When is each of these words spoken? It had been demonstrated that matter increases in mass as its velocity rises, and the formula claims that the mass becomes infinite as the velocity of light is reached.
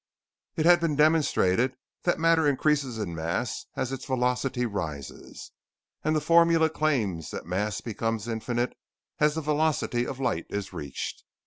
It 0.55 0.65
had 0.65 0.79
been 0.79 0.95
demonstrated 0.95 1.75
that 2.05 2.19
matter 2.19 2.47
increases 2.47 2.97
in 2.97 3.13
mass 3.13 3.67
as 3.75 3.91
its 3.91 4.03
velocity 4.03 4.65
rises, 4.65 5.51
and 6.03 6.15
the 6.15 6.19
formula 6.19 6.71
claims 6.71 7.29
that 7.29 7.43
the 7.43 7.49
mass 7.49 7.81
becomes 7.81 8.27
infinite 8.27 8.75
as 9.19 9.35
the 9.35 9.41
velocity 9.41 10.07
of 10.07 10.19
light 10.19 10.47
is 10.49 10.73
reached. 10.73 11.23